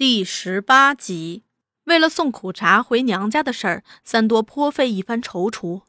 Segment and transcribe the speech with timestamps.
[0.00, 1.44] 第十八集，
[1.84, 5.82] 为了送苦茶回娘家的事儿，三多颇费一番踌躇。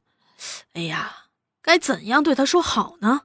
[0.74, 1.28] 哎呀，
[1.62, 3.22] 该怎样对他说好呢？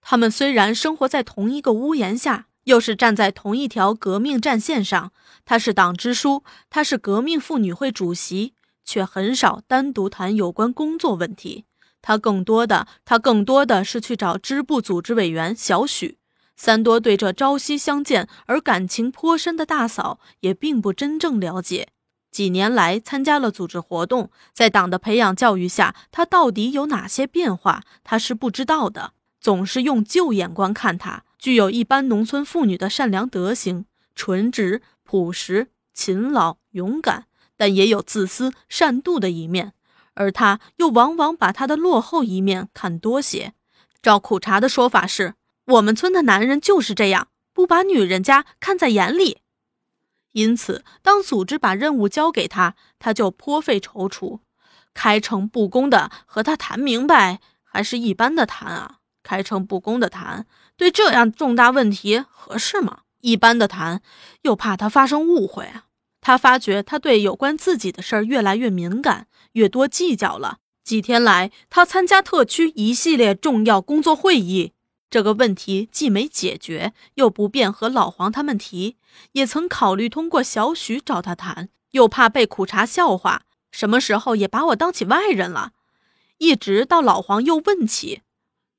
[0.00, 5.12] 他们虽然生活在同一个屋檐下，又是站在同一条革命战线上，
[5.44, 8.54] 他是党支书，他是革命妇女会主席，
[8.84, 11.66] 却很少单独谈有关工作问题。
[12.00, 16.18] 他更多的，他更多的是去找支部组织委员小许。
[16.54, 21.88] 三多对这朝夕相见而感情颇深的大嫂也并不真正了解。
[22.30, 29.12] 几年来参加了组织活动，在党的培养教育下，他到底有哪些变化，他是不知道的。
[29.40, 39.72] 总是用旧眼光看他，具有一般农村妇女的善良德行，纯直、朴实、勤劳、勇敢，但也有自私、善妒的一面。
[40.14, 43.54] 而他又往往把他的落后一面看多些。
[44.00, 45.34] 照苦茶的说法是。
[45.66, 49.38] 我们村的男人就是这样，不把女人家看在眼里。
[50.32, 54.40] 因此，当组织把任务交给他，他就颇费踌躇。
[54.94, 58.98] 开诚布公的和他谈明白，还是一般的谈啊？
[59.22, 63.00] 开诚布公的谈，对这样重大问题合适吗？
[63.20, 64.02] 一般的谈，
[64.42, 65.84] 又怕他发生误会啊。
[66.20, 70.58] 他发觉他对有关自己的事儿越来越敏感，越多计较了。
[70.82, 74.72] 几天来，他参加特区一系列重要工作会议。
[75.12, 78.96] 这个问题既没解决，又不便和老黄他们提，
[79.32, 85.72] 也曾考虑通过小许找他谈，又怕被苦茶笑话，什么时候也把我当起外人了。
[86.38, 88.22] 一直到老黄又问起，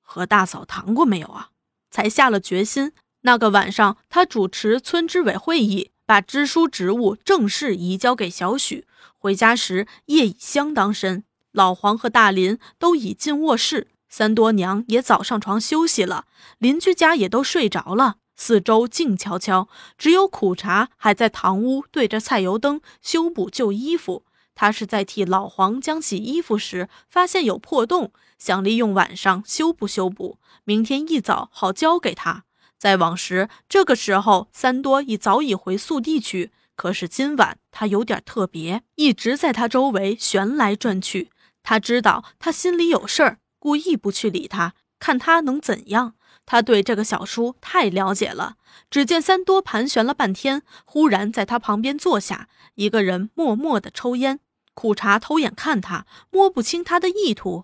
[0.02, 1.50] 和大嫂谈过没有啊，
[1.92, 2.94] 才下了决心。
[3.22, 8.88] 那个晚上，他主持村支委会议，把支书职务正式移交给小许。
[9.16, 13.90] 回家时夜已相当深，老黄和大林都已进卧室。
[14.16, 16.26] 三多娘也早上床休息了，
[16.60, 24.24] 邻居家也都睡着了，四周静悄悄，只有苦茶还在堂屋对着菜油灯修补旧衣服。
[24.54, 32.44] 他是在替老黄浆洗衣服时发现有破洞，想利用晚上修补修补，明天一早好交给他。
[32.78, 41.32] 在往时这个时候，三多已早已回宿地去，可是今晚他有点特别，一直在他周围旋来转去。
[41.64, 43.40] 他知道他心里有事儿。
[43.64, 46.16] 故意不去理他，看他能怎样。
[46.46, 48.58] 他对这个小叔太了解了。
[48.92, 54.42] 只见三多盘旋了半天，忽然在他旁边坐下，一个人默默的抽烟。
[54.74, 57.64] 苦茶偷眼看他，摸不清他的意图。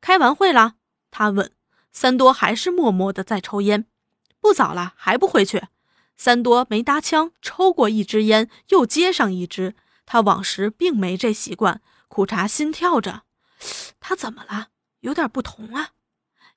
[0.00, 0.74] 开完会了？
[1.10, 1.50] 他问。
[1.90, 3.86] 三多还是默默的在抽烟。
[4.40, 5.64] 不早了，还不回去？
[6.16, 9.74] 三多没搭腔，抽过一支烟，又接上一支。
[10.06, 11.80] 他往时并没这习惯。
[12.06, 13.22] 苦茶心跳着，
[13.98, 14.68] 他怎么了？
[15.00, 15.90] 有点不同啊！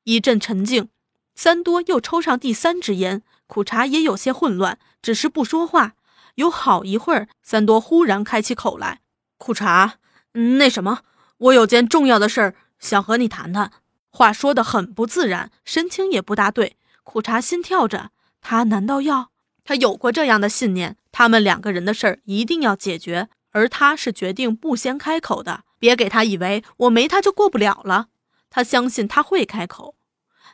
[0.03, 0.89] 一阵沉静，
[1.35, 5.93] 三多又抽上第三支烟，苦茶也有些混乱，只是不说话。
[6.35, 9.01] 有好一会儿，三多忽然开起口来
[9.37, 9.95] ：“苦茶，
[10.33, 11.01] 那什么，
[11.37, 13.71] 我有件重要的事儿想和你谈谈。”
[14.09, 16.77] 话说得很不自然，神情也不大对。
[17.03, 18.11] 苦茶心跳着，
[18.41, 19.29] 他难道要？
[19.63, 25.63] 他有过这样的信念：他们两个人的事儿一定要解决，而他是决定不先开口的。
[25.79, 28.07] 别给他以为我没他就过不了了。
[28.55, 29.95] 他相信他会开口，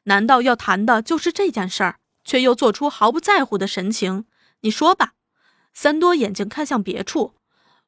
[0.03, 1.99] 难道要谈的就是这件事儿？
[2.23, 4.23] 却又做出毫不在乎的神情。
[4.61, 5.15] 你说吧。
[5.73, 7.35] 三多眼睛看向别处。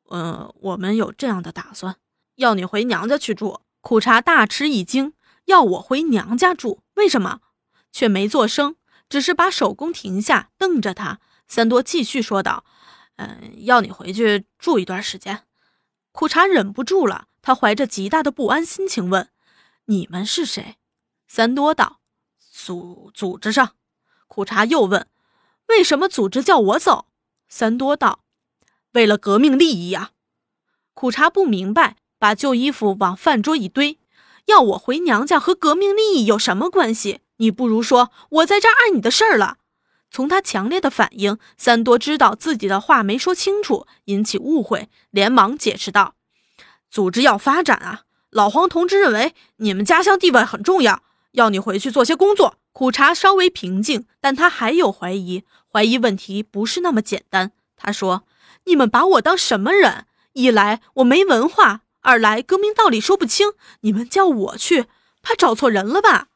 [0.09, 1.95] 嗯，我们有这样的打算，
[2.35, 3.61] 要你回娘家去住。
[3.79, 5.13] 苦茶大吃一惊，
[5.45, 6.81] 要我回娘家住？
[6.95, 7.39] 为什么？
[7.93, 8.75] 却没做声，
[9.07, 11.21] 只是把手工停下，瞪着他。
[11.47, 12.65] 三多继续说道
[13.15, 15.43] ：“嗯，要你回去住一段时间。”
[16.11, 19.29] 苦茶忍不住了，他怀着极大的不安心情问。
[19.91, 20.77] 你们是谁？
[21.27, 21.99] 三多道
[22.39, 23.75] ：“组组织上。”
[24.25, 25.05] 苦茶又问
[25.67, 27.07] ：“为什么组织叫我走？”
[27.49, 28.23] 三多道
[28.93, 30.11] ：“为了革命利益呀。”
[30.95, 33.99] 苦茶不明白，把旧衣服往饭桌一堆
[34.47, 37.19] ：“要我回娘家和革命利益有什么关系？
[37.37, 39.57] 你不如说我在这碍你的事儿了。”
[40.09, 46.15] 从他强烈的反应，三多知道自己的话没说清楚，引起误会，连忙解释道
[46.89, 52.55] ：“组织要发展啊。”老黄同志认为你们家乡地位很重要，要你回去做些工作。
[52.71, 57.51] 苦茶稍微平静，但他还有怀疑，怀疑问题不是那么简单。
[57.75, 58.23] 他说
[58.65, 60.05] ：“你们把我当什么人？
[60.31, 63.51] 一来我没文化，二来革命道理说不清。
[63.81, 64.85] 你们叫我去，
[65.21, 66.27] 怕找错人了吧？”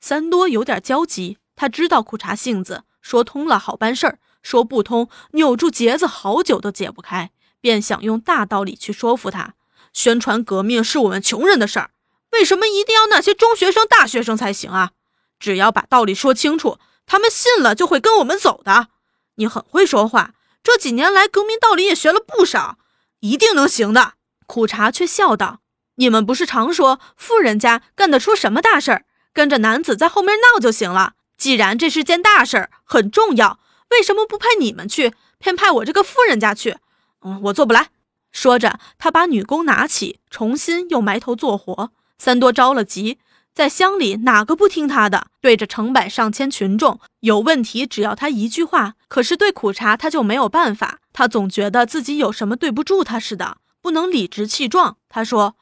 [0.00, 7.30] 三多有点焦急，他知道苦茶性子，说通了好办事儿，说不通扭住结子好久都解不开，
[7.62, 9.54] 便想用大道理去说服他。
[9.98, 11.90] 宣传革命是我们穷人的事儿，
[12.30, 14.92] 为什么一定要那些中学生、大学生才行啊？
[15.40, 18.90] 只要把道理说清楚，他们信了就会跟我们走的。
[19.34, 22.78] 你很会说话，这几年来革命道理也学了不少，
[23.18, 24.12] 一定能行的。
[24.46, 25.62] 苦茶却笑道
[25.98, 31.14] ：“你们不是常说富人家干得出什么大事儿，跟着男子在后面闹就行了？
[31.36, 33.58] 既然这是件大事儿，很重要，
[33.90, 36.76] 为什么不派你们去，偏派我这个富人家去？
[37.22, 37.90] 嗯，我做不来。”
[38.32, 41.92] 说着，他把女工拿起，重新又埋头做活。
[42.18, 43.18] 三多着了急。
[43.54, 45.26] 在乡里，哪个不听他的？
[45.40, 48.94] 对着成百上千群众，有问题只要他一句话。
[49.08, 51.00] 可是对苦茶，他就没有办法。
[51.12, 54.98] 他总觉得自己有什么对不住他似的，不能理直气壮。
[55.08, 55.56] 他说：“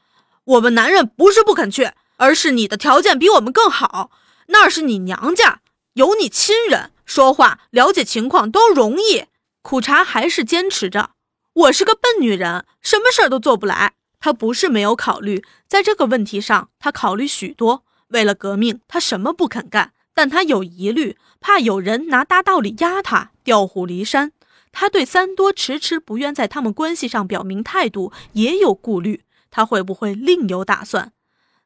[0.45, 4.11] 我们男人不是不肯去，而是你的条件比我们更好。
[4.49, 5.61] 那是你娘家，
[5.93, 9.25] 有你亲人，说话了解情况都容易。”
[9.63, 11.09] 苦茶还是坚持着
[11.57, 17.83] ：“我是个笨女人，什么事儿都做不来。”他不是没有考虑，在这个问题上，他考虑许多。
[18.09, 24.33] 为了革命，他什么不肯干，但他有疑虑，怕有人拿大道理压他，调虎离山。
[24.71, 31.13] 他对三多迟迟不愿在他们关系上表明态度也有顾虑，他会不会另有打算？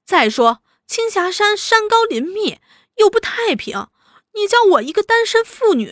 [0.05, 2.59] 再说青霞山山高林密，
[2.95, 3.87] 又不太平，
[4.35, 5.91] 你叫我一个单身妇女，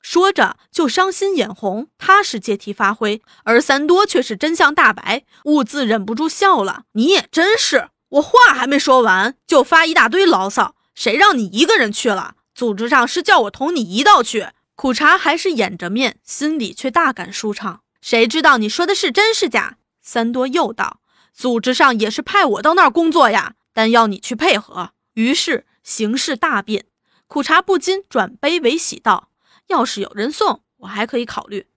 [0.00, 1.88] 说着就伤心眼红。
[1.98, 6.84] 他是借题发挥，而三多却是真相大白，兀自忍不住笑了。
[6.92, 7.88] 你也真是。
[8.10, 10.74] 我话还没说完，就发一大堆牢骚。
[10.94, 12.36] 谁让你一个人去了？
[12.54, 14.48] 组织上是叫我同你一道去。
[14.74, 17.82] 苦茶还是掩着面，心里却大感舒畅。
[18.00, 19.76] 谁知道你说的是真是假？
[20.00, 21.00] 三多又道
[21.34, 26.86] ：“组织上也是派我到那儿工作呀，但要你去配合。”于是形势大变。
[27.26, 29.28] 苦茶不禁转悲为喜道
[29.68, 31.68] ：“要是有人送，我还可以考虑。”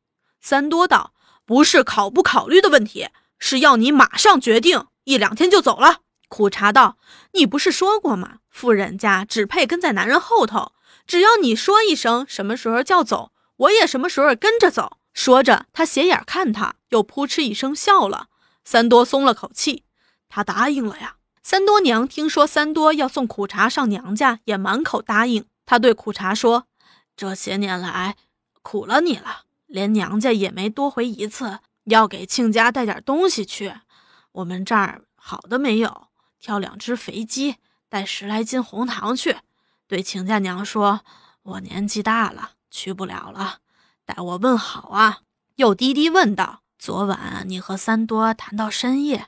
[0.41, 1.13] 三多道
[1.45, 6.97] ：“不是考不考虑的问题，是要你马上决定，一两天就走了。”苦茶道
[7.33, 8.39] ：“你不是说过吗？
[8.49, 10.71] 富人家只配跟在男人后头，
[11.05, 18.27] 只要你说一声什么时候叫走，我也什么时候跟着走。”说着，他斜眼看他，又扑哧一声笑了。
[18.63, 19.83] 三多松了口气，
[20.29, 21.17] 他答应了呀。
[21.43, 25.45] 三多娘听说三多要送苦茶上娘家，也满口答应。
[25.65, 26.67] 他对苦茶说
[27.21, 28.15] ：“这些年来
[28.63, 33.75] 苦了你了，连娘家也没多回一次，要给亲家带点东西去。
[34.31, 36.07] 我们这儿好的没有。”
[36.41, 37.57] 挑两只肥鸡，
[37.87, 39.37] 带十来斤红糖去，
[39.85, 41.01] 对亲家娘说
[41.43, 43.59] ：“我年纪大了，去不了了，
[44.03, 45.19] 代我问好啊。”
[45.57, 49.27] 又低低问道：“昨晚你和三多谈到深夜，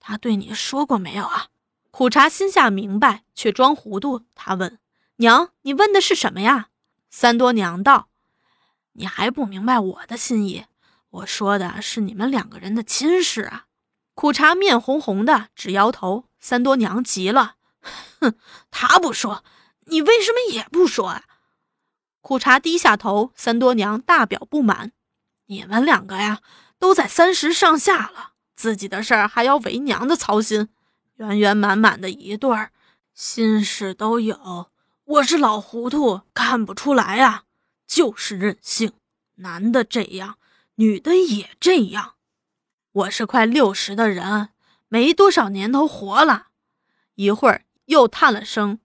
[0.00, 1.46] 他对你说过没有啊？”
[1.92, 4.24] 苦茶心下明白，却装糊涂。
[4.34, 4.80] 他问
[5.18, 6.70] ：“娘，你问的是什么呀？”
[7.10, 8.08] 三多娘道
[8.94, 10.66] ：“你还不明白我的心意？
[11.10, 13.66] 我说的是你们两个人的亲事啊。”
[14.14, 16.24] 苦茶面红红的，直摇头。
[16.40, 17.56] 三多娘急了，
[18.20, 18.34] 哼，
[18.70, 19.44] 他不说，
[19.86, 21.24] 你为什么也不说啊？
[22.20, 24.92] 苦茶低下头，三多娘大表不满
[25.46, 26.40] ：“你们两个呀，
[26.78, 30.68] 都在三十上下了，自己的事儿还要为娘的操心，
[31.16, 32.70] 圆圆满满的一对儿，
[33.14, 34.70] 心事都有。
[35.08, 37.44] 我是老糊涂，看不出来啊，
[37.86, 38.92] 就是任性。
[39.36, 40.36] 男的这样，
[40.74, 42.16] 女的也这样。
[42.92, 44.50] 我是快六十的人。”
[44.88, 46.48] 没多少年头活了，
[47.14, 48.80] 一会儿又叹了声：“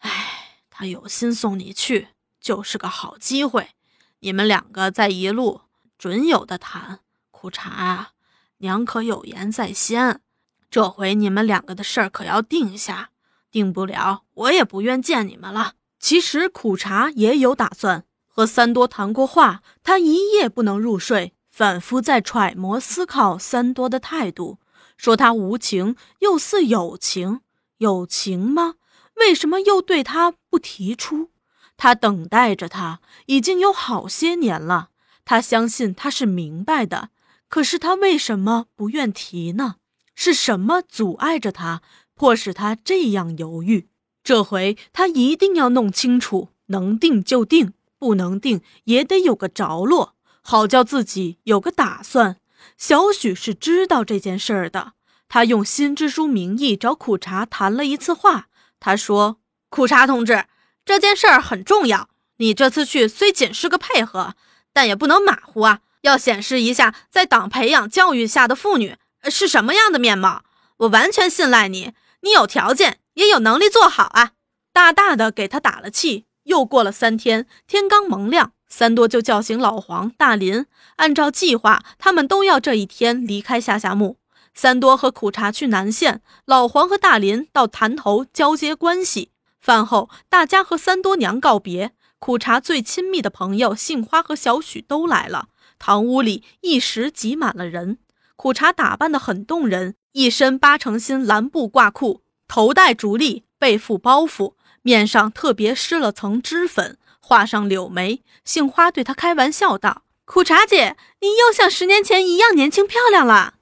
[0.00, 2.08] 哎，他有心送你去，
[2.40, 3.72] 就是个好机会。
[4.20, 5.62] 你们两个在一路，
[5.98, 7.00] 准有的谈。
[7.30, 8.12] 苦茶啊，
[8.58, 10.22] 娘可有言在先，
[10.70, 13.10] 这回你们两个的事儿可要定下，
[13.50, 24.58] 定不了，我也不愿见你们了。”其实苦茶也有打算，和三多谈过话，他一夜不能入睡，反复在揣摩思考三多的态度。
[24.96, 27.40] 说他无情，又似有情，
[27.78, 28.74] 有情吗？
[29.16, 31.30] 为什么又对他不提出？
[31.76, 34.90] 他等待着他已经有好些年了，
[35.24, 37.08] 他相信他是明白的，
[37.48, 39.76] 可是他为什么不愿提呢？
[40.14, 41.82] 是什么阻碍着他，
[42.16, 43.88] 迫使他这样犹豫？
[44.24, 52.38] 这回他一定要弄清楚，能定就定，不能定也得有个着落，好叫自己有个打算。
[52.78, 54.94] 小许是知道这件事儿的，
[55.28, 58.48] 他用新支书名义找苦茶谈了一次话。
[58.80, 60.46] 他说：“苦茶同志，
[60.84, 62.08] 这件事儿很重要，
[62.38, 64.34] 你这次去虽仅是个配合，
[64.72, 70.42] 但也不能马虎啊，要显示一下在党培养教育下的妇女是什么样的面貌。
[70.78, 71.92] 我完全信赖你，
[72.26, 74.32] 你有条件也有能力做好啊。”
[74.74, 76.26] 大大的给他打了气。
[76.42, 78.52] 又过了三天，天刚蒙亮。
[78.68, 80.66] 三多就叫醒老黄、大林，
[80.96, 84.18] 按照计划，他们都要这一天离开下下木。
[84.54, 89.30] 三多和苦茶去南县，老黄和大林到潭头交接关系。
[89.60, 97.98] 饭后，大家和三多娘告别，苦茶最亲密的朋友杏花和小许都来了，堂屋里一时挤满了人。
[98.34, 108.22] 苦茶打扮得很动人，一身八成新蓝布褂裤，头戴竹笠，背负包袱，面上特别施了层脂粉，画上柳眉。
[108.42, 113.56] 杏花对他开玩笑道：“苦茶姐，你又像十年前一样年轻漂亮了。”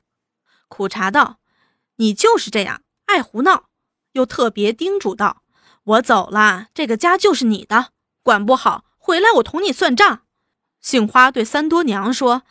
[0.71, 1.39] 苦茶道
[1.99, 3.65] ：“你就是这样爱胡闹。”
[4.15, 5.43] 又特别叮嘱道
[5.83, 7.89] ：“我走了，这个家就是你的，
[8.23, 10.23] 管不好回来我同你算账。”
[10.81, 12.45] 杏花对三多娘说：“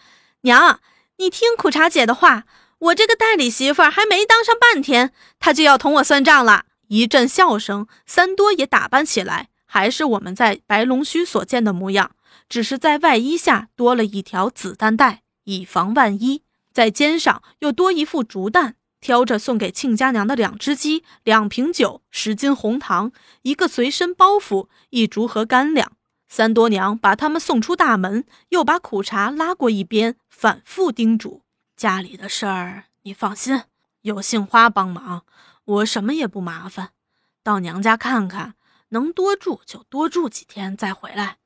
[0.43, 0.81] 娘。”
[1.17, 2.43] 你听苦茶姐的话，
[2.84, 6.66] 我这个代理媳妇儿还没当上半天，她就要同我算账了。
[6.88, 12.12] 一阵笑声，三多也打扮起来，还是我们在白龙须所见的模样，
[12.50, 16.42] 只是在外衣下多了一条子弹带，以防万一；
[16.74, 23.13] 在肩上又多一副竹担，挑着送给亲家娘的两只鸡、两瓶酒、十斤红糖、
[23.44, 25.94] 一个随身包袱、一竹盒干粮。
[26.28, 31.42] 三多娘把他们送出大门，又把苦茶拉过一边，反复叮嘱
[31.84, 33.63] ：“家里的事儿你放心，
[34.04, 35.25] 有杏花帮忙，
[35.66, 36.92] 我什么也不麻烦。
[37.44, 38.56] 到娘家看看，
[38.92, 41.40] 能多住就多住几天再回来。”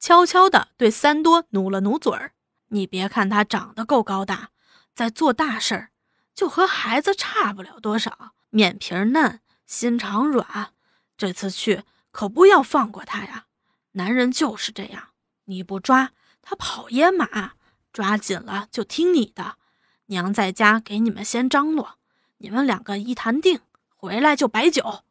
[0.00, 2.32] 悄悄地对三多努了努嘴儿
[2.68, 4.48] ：“你别看他长得够高大，
[4.94, 5.90] 在做大事儿，
[6.34, 10.72] 就和孩子差不了多少，面皮嫩，心肠软。
[11.18, 13.44] 这次去可不要放过他呀。”
[13.92, 15.08] 男人就是这样，
[15.44, 17.52] 你不抓他跑野马，
[17.92, 19.58] 抓紧了就听你的。
[20.06, 21.98] 娘在家给你们先张罗，
[22.38, 23.60] 你们两个一谈定，
[23.96, 25.02] 回来就摆酒。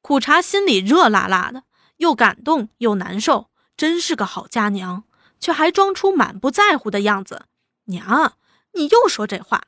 [0.00, 1.64] 苦茶心里热辣辣的，
[1.96, 5.04] 又感动又难受，真是个好家娘，
[5.40, 7.46] 却还装出满不在乎的样子。
[7.84, 8.34] 娘，
[8.72, 9.64] 你又说这话。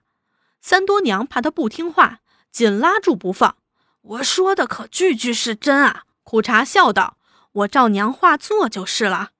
[0.60, 2.20] 三多娘怕他不听话，
[2.50, 3.56] 紧拉住不放。
[4.02, 6.04] 我说的可句句是真啊。
[6.22, 7.18] 苦茶笑道。
[7.52, 9.30] 我照娘话做就是了。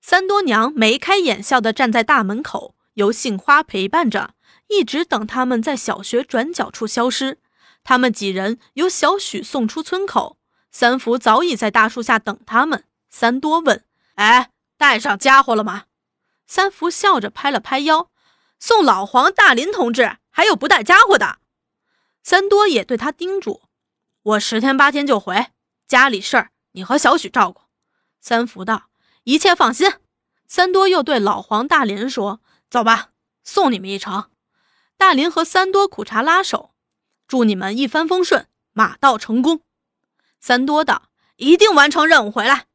[0.00, 4.32] 三多娘眉开眼笑地站在大门口，由杏花陪伴着，
[4.72, 7.38] 一直等他们在小学转角处消失。
[7.84, 10.38] 他们几人由小许送出村口，
[10.70, 12.84] 三福早已在大树下等他们。
[13.10, 13.84] 三多问
[14.16, 15.84] ：“哎，带上家伙了吗？”
[16.46, 18.10] 三福笑着拍了拍腰
[18.58, 21.38] ：“送老黄、大林同志，还有不带家伙的。”
[22.22, 23.62] 三多也对他叮嘱
[24.22, 25.48] ：“我十天八天就回，
[25.86, 27.60] 家里事儿。”你和小许照顾，
[28.18, 28.84] 三福道
[29.24, 29.92] 一切放心。
[30.48, 33.10] 三多又对老黄、大林说：“走吧，
[33.44, 34.30] 送你们一程。”
[35.02, 36.70] 大林和三多苦茶拉手，
[37.26, 39.62] 祝你们一帆风顺，马到成功。
[40.38, 42.66] 三多道：“一定完成任务回来。”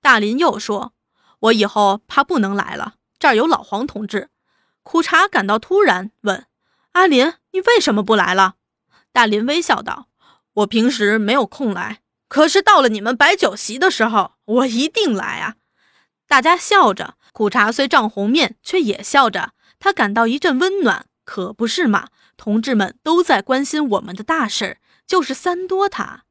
[0.00, 0.92] 大林又说
[1.40, 4.30] ：“我以后怕不能来了，这儿有老黄同志。”
[4.84, 6.46] 苦茶感到突然，问
[6.92, 8.54] ：“阿林，你为什么不来了？”
[9.12, 10.06] 大林微笑道
[10.62, 15.56] ：“我平时没有空来。”可是到了你们摆酒席的时候，我一定来啊！
[16.28, 19.54] 大家笑着，苦茶虽涨红面，却也笑着。
[19.80, 22.08] 他感到一阵温暖，可不是嘛？
[22.36, 26.24] 同志们都在关心我们的大事，就是三多他。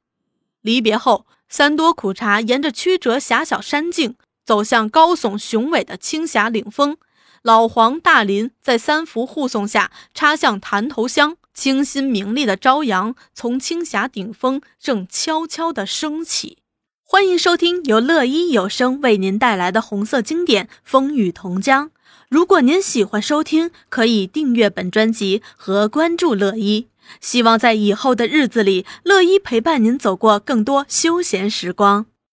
[0.61, 6.97] 离别后，三多苦茶沿着曲折狭小山径走向高耸雄伟的青霞岭峰。
[7.41, 11.37] 老黄、大林在三福护送下插向潭头乡。
[11.53, 16.59] 清新明丽的朝阳从青霞顶峰正悄悄地升起。
[17.03, 21.89] 欢迎收听由乐一有声为您带来的红色经典《风雨同江》。
[22.31, 26.87] 如果您喜欢收听，可以订阅本专辑和关注乐一。
[27.19, 32.05] 希望在以后的日子里，乐一陪伴您走过更多休闲时光。